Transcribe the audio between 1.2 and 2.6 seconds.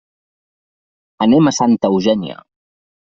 Anem a Santa Eugènia.